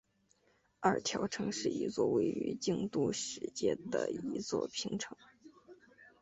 [0.79, 5.15] 二条城是一座位于京都市街的一座平城。